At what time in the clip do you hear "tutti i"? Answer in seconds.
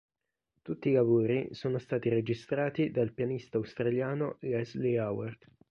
0.63-0.93